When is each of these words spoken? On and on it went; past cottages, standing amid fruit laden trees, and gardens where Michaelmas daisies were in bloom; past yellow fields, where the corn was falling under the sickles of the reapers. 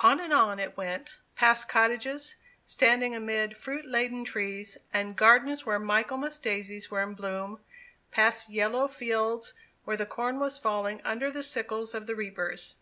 On 0.00 0.18
and 0.18 0.32
on 0.32 0.58
it 0.58 0.76
went; 0.76 1.10
past 1.36 1.68
cottages, 1.68 2.34
standing 2.66 3.14
amid 3.14 3.56
fruit 3.56 3.86
laden 3.86 4.24
trees, 4.24 4.76
and 4.92 5.14
gardens 5.14 5.64
where 5.64 5.78
Michaelmas 5.78 6.40
daisies 6.40 6.90
were 6.90 7.00
in 7.00 7.14
bloom; 7.14 7.60
past 8.10 8.48
yellow 8.50 8.88
fields, 8.88 9.52
where 9.84 9.96
the 9.96 10.04
corn 10.04 10.40
was 10.40 10.58
falling 10.58 11.00
under 11.04 11.30
the 11.30 11.44
sickles 11.44 11.94
of 11.94 12.08
the 12.08 12.16
reapers. 12.16 12.74